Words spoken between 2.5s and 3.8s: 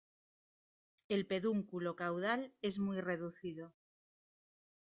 es muy reducido.